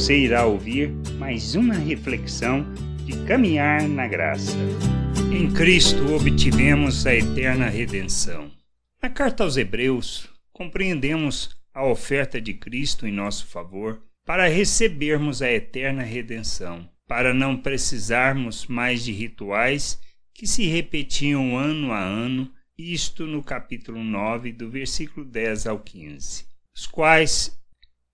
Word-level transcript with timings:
você 0.00 0.16
irá 0.16 0.46
ouvir 0.46 0.88
mais 1.18 1.54
uma 1.54 1.74
reflexão 1.74 2.64
de 3.04 3.22
caminhar 3.26 3.86
na 3.86 4.08
graça. 4.08 4.56
Em 5.30 5.52
Cristo 5.52 6.14
obtivemos 6.14 7.06
a 7.06 7.14
eterna 7.14 7.68
redenção. 7.68 8.50
Na 9.02 9.10
carta 9.10 9.44
aos 9.44 9.58
Hebreus, 9.58 10.26
compreendemos 10.54 11.54
a 11.74 11.84
oferta 11.84 12.40
de 12.40 12.54
Cristo 12.54 13.06
em 13.06 13.12
nosso 13.12 13.46
favor 13.48 14.02
para 14.24 14.48
recebermos 14.48 15.42
a 15.42 15.52
eterna 15.52 16.02
redenção, 16.02 16.88
para 17.06 17.34
não 17.34 17.54
precisarmos 17.54 18.66
mais 18.66 19.04
de 19.04 19.12
rituais 19.12 20.00
que 20.32 20.46
se 20.46 20.64
repetiam 20.64 21.58
ano 21.58 21.92
a 21.92 22.00
ano, 22.00 22.50
isto 22.78 23.26
no 23.26 23.42
capítulo 23.42 24.02
9, 24.02 24.50
do 24.50 24.70
versículo 24.70 25.26
10 25.26 25.66
ao 25.66 25.78
15, 25.78 26.46
os 26.74 26.86
quais 26.86 27.59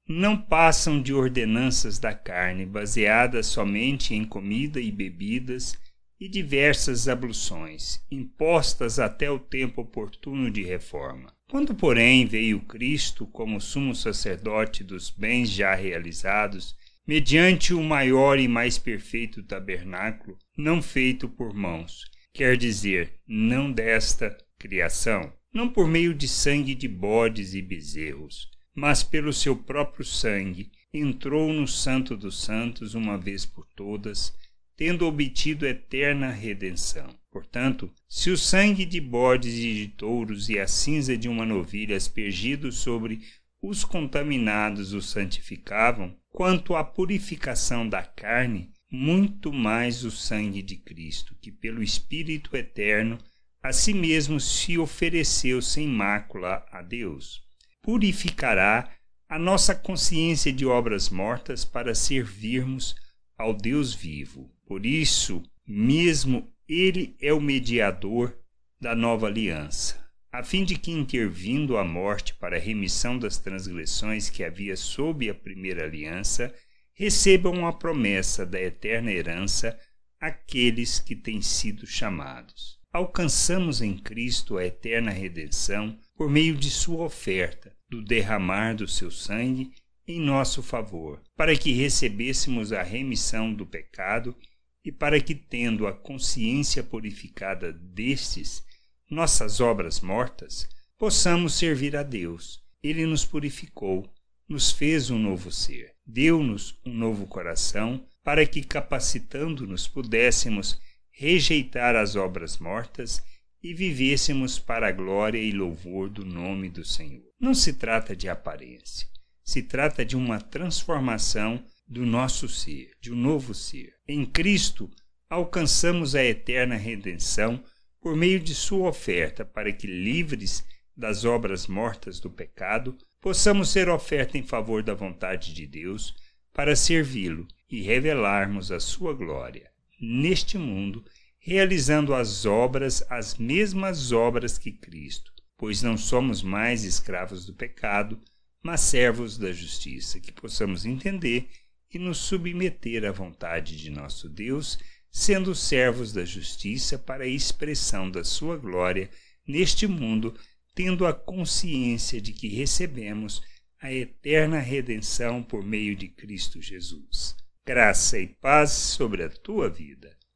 não 0.08 0.36
passam 0.36 1.02
de 1.02 1.12
ordenanças 1.12 1.98
da 1.98 2.14
carne, 2.14 2.64
baseadas 2.64 3.46
somente 3.46 4.14
em 4.14 4.24
comida 4.24 4.80
e 4.80 4.92
bebidas 4.92 5.76
e 6.18 6.28
diversas 6.28 7.08
abluções, 7.08 8.00
impostas 8.10 8.98
até 8.98 9.30
o 9.30 9.38
tempo 9.38 9.82
oportuno 9.82 10.50
de 10.50 10.62
reforma. 10.62 11.32
Quando, 11.48 11.74
porém, 11.74 12.24
veio 12.24 12.60
Cristo 12.60 13.26
como 13.26 13.60
sumo 13.60 13.94
sacerdote 13.94 14.82
dos 14.82 15.10
bens 15.10 15.50
já 15.50 15.74
realizados, 15.74 16.74
mediante 17.06 17.74
o 17.74 17.82
maior 17.82 18.38
e 18.38 18.48
mais 18.48 18.78
perfeito 18.78 19.42
tabernáculo, 19.42 20.38
não 20.56 20.80
feito 20.80 21.28
por 21.28 21.52
mãos, 21.52 22.04
quer 22.32 22.56
dizer, 22.56 23.14
não 23.26 23.70
desta 23.70 24.36
criação, 24.58 25.32
não 25.52 25.68
por 25.68 25.86
meio 25.86 26.14
de 26.14 26.26
sangue 26.26 26.74
de 26.74 26.88
bodes 26.88 27.54
e 27.54 27.62
bezerros, 27.62 28.50
mas 28.76 29.02
pelo 29.02 29.32
seu 29.32 29.56
próprio 29.56 30.04
sangue 30.04 30.70
entrou 30.92 31.50
no 31.50 31.66
Santo 31.66 32.14
dos 32.14 32.42
Santos 32.42 32.94
uma 32.94 33.16
vez 33.16 33.46
por 33.46 33.66
todas, 33.74 34.34
tendo 34.76 35.06
obtido 35.06 35.66
eterna 35.66 36.30
redenção. 36.30 37.08
Portanto, 37.30 37.90
se 38.06 38.30
o 38.30 38.36
sangue 38.36 38.84
de 38.84 39.00
bodes 39.00 39.54
e 39.54 39.74
de 39.74 39.88
touros 39.88 40.50
e 40.50 40.58
a 40.58 40.66
cinza 40.66 41.16
de 41.16 41.26
uma 41.26 41.46
novilha 41.46 41.96
aspergidos 41.96 42.76
sobre 42.76 43.20
os 43.62 43.82
contaminados 43.82 44.92
os 44.92 45.08
santificavam, 45.08 46.14
quanto 46.28 46.76
à 46.76 46.84
purificação 46.84 47.88
da 47.88 48.02
carne, 48.02 48.70
muito 48.90 49.50
mais 49.50 50.04
o 50.04 50.10
sangue 50.10 50.60
de 50.60 50.76
Cristo, 50.76 51.34
que 51.40 51.50
pelo 51.50 51.82
Espírito 51.82 52.54
eterno 52.54 53.16
a 53.62 53.72
si 53.72 53.94
mesmo 53.94 54.38
se 54.38 54.76
ofereceu 54.76 55.62
sem 55.62 55.88
mácula 55.88 56.64
a 56.70 56.82
Deus 56.82 57.45
purificará 57.86 58.90
a 59.28 59.38
nossa 59.38 59.72
consciência 59.72 60.52
de 60.52 60.66
obras 60.66 61.08
mortas 61.08 61.64
para 61.64 61.94
servirmos 61.94 62.96
ao 63.38 63.54
Deus 63.54 63.94
vivo. 63.94 64.50
Por 64.66 64.84
isso, 64.84 65.40
mesmo 65.64 66.52
ele 66.68 67.16
é 67.20 67.32
o 67.32 67.40
mediador 67.40 68.36
da 68.80 68.92
nova 68.96 69.28
aliança, 69.28 70.04
a 70.32 70.42
fim 70.42 70.64
de 70.64 70.76
que, 70.76 70.90
intervindo 70.90 71.76
a 71.76 71.84
morte 71.84 72.34
para 72.34 72.56
a 72.56 72.60
remissão 72.60 73.16
das 73.16 73.38
transgressões 73.38 74.28
que 74.28 74.42
havia 74.42 74.76
sob 74.76 75.30
a 75.30 75.34
primeira 75.34 75.84
aliança, 75.84 76.52
recebam 76.92 77.68
a 77.68 77.72
promessa 77.72 78.44
da 78.44 78.60
eterna 78.60 79.12
herança 79.12 79.78
aqueles 80.20 80.98
que 80.98 81.14
têm 81.14 81.40
sido 81.40 81.86
chamados. 81.86 82.80
Alcançamos 82.92 83.80
em 83.80 83.96
Cristo 83.96 84.58
a 84.58 84.64
eterna 84.64 85.12
redenção 85.12 85.96
por 86.16 86.28
meio 86.28 86.56
de 86.56 86.70
sua 86.70 87.04
oferta, 87.04 87.75
do 87.88 88.02
derramar 88.02 88.74
do 88.74 88.88
seu 88.88 89.10
sangue 89.10 89.72
em 90.06 90.20
nosso 90.20 90.62
favor, 90.62 91.20
para 91.36 91.56
que 91.56 91.72
recebêssemos 91.72 92.72
a 92.72 92.82
remissão 92.82 93.52
do 93.52 93.66
pecado 93.66 94.36
e 94.84 94.92
para 94.92 95.20
que, 95.20 95.34
tendo 95.34 95.86
a 95.86 95.92
consciência 95.92 96.82
purificada 96.82 97.72
destes, 97.72 98.62
nossas 99.10 99.60
obras 99.60 100.00
mortas, 100.00 100.68
possamos 100.96 101.54
servir 101.54 101.96
a 101.96 102.02
Deus. 102.02 102.62
Ele 102.82 103.04
nos 103.04 103.24
purificou, 103.24 104.08
nos 104.48 104.70
fez 104.70 105.10
um 105.10 105.18
novo 105.18 105.50
ser, 105.50 105.92
deu-nos 106.06 106.78
um 106.84 106.94
novo 106.94 107.26
coração, 107.26 108.06
para 108.22 108.46
que, 108.46 108.62
capacitando-nos, 108.62 109.88
pudéssemos 109.88 110.80
rejeitar 111.10 111.96
as 111.96 112.14
obras 112.14 112.58
mortas 112.58 113.22
e 113.62 113.74
vivêssemos 113.74 114.58
para 114.58 114.88
a 114.88 114.92
glória 114.92 115.38
e 115.38 115.52
louvor 115.52 116.08
do 116.08 116.24
nome 116.24 116.68
do 116.68 116.84
Senhor. 116.84 117.24
Não 117.40 117.54
se 117.54 117.72
trata 117.72 118.14
de 118.14 118.28
aparência, 118.28 119.08
se 119.42 119.62
trata 119.62 120.04
de 120.04 120.16
uma 120.16 120.40
transformação 120.40 121.62
do 121.86 122.04
nosso 122.04 122.48
ser, 122.48 122.90
de 123.00 123.12
um 123.12 123.16
novo 123.16 123.54
ser. 123.54 123.94
Em 124.06 124.24
Cristo, 124.24 124.90
alcançamos 125.28 126.14
a 126.14 126.24
eterna 126.24 126.76
redenção 126.76 127.62
por 128.00 128.16
meio 128.16 128.40
de 128.40 128.54
Sua 128.54 128.88
oferta, 128.88 129.44
para 129.44 129.72
que, 129.72 129.86
livres 129.86 130.64
das 130.96 131.24
obras 131.24 131.66
mortas 131.66 132.20
do 132.20 132.30
pecado, 132.30 132.96
possamos 133.20 133.70
ser 133.70 133.88
oferta 133.88 134.38
em 134.38 134.42
favor 134.42 134.82
da 134.82 134.94
vontade 134.94 135.52
de 135.52 135.66
Deus, 135.66 136.14
para 136.52 136.74
servi-lo 136.74 137.46
e 137.70 137.82
revelarmos 137.82 138.72
a 138.72 138.80
Sua 138.80 139.12
glória 139.12 139.70
neste 140.00 140.56
mundo 140.58 141.04
realizando 141.46 142.12
as 142.12 142.44
obras, 142.44 143.04
as 143.08 143.36
mesmas 143.36 144.10
obras 144.10 144.58
que 144.58 144.72
Cristo, 144.72 145.32
pois 145.56 145.80
não 145.80 145.96
somos 145.96 146.42
mais 146.42 146.82
escravos 146.82 147.46
do 147.46 147.54
pecado, 147.54 148.20
mas 148.60 148.80
servos 148.80 149.38
da 149.38 149.52
justiça, 149.52 150.18
que 150.18 150.32
possamos 150.32 150.84
entender 150.84 151.48
e 151.94 152.00
nos 152.00 152.18
submeter 152.18 153.04
à 153.04 153.12
vontade 153.12 153.76
de 153.76 153.90
nosso 153.90 154.28
Deus, 154.28 154.76
sendo 155.08 155.54
servos 155.54 156.12
da 156.12 156.24
justiça 156.24 156.98
para 156.98 157.22
a 157.22 157.28
expressão 157.28 158.10
da 158.10 158.24
sua 158.24 158.56
glória 158.56 159.08
neste 159.46 159.86
mundo, 159.86 160.34
tendo 160.74 161.06
a 161.06 161.14
consciência 161.14 162.20
de 162.20 162.32
que 162.32 162.48
recebemos 162.48 163.40
a 163.80 163.92
eterna 163.92 164.58
redenção 164.58 165.44
por 165.44 165.64
meio 165.64 165.94
de 165.94 166.08
Cristo 166.08 166.60
Jesus. 166.60 167.36
Graça 167.64 168.18
e 168.18 168.26
paz 168.26 168.72
sobre 168.72 169.22
a 169.22 169.28
tua 169.28 169.70
vida. 169.70 170.15